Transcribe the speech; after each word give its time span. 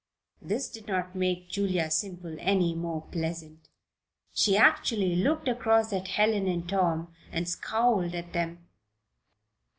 This 0.41 0.67
did 0.67 0.87
not 0.87 1.13
make 1.13 1.47
Julia 1.51 1.91
Semple 1.91 2.35
any 2.39 2.73
more 2.73 3.03
pleasant. 3.11 3.69
She 4.33 4.57
actually 4.57 5.15
looked 5.15 5.47
across 5.47 5.93
at 5.93 6.07
Helen 6.07 6.47
and 6.47 6.67
Tom 6.67 7.13
and 7.31 7.47
scowled 7.47 8.15
at 8.15 8.33
them. 8.33 8.67